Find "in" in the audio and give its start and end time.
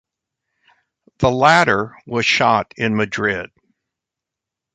2.75-2.95